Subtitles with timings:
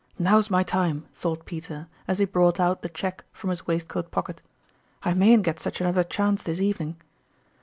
[0.17, 4.41] "Now's my time!" thought Peter, as he brought out the cheque from his waistcoat pocket."
[5.03, 6.97] I mayn't get such another chance this evening."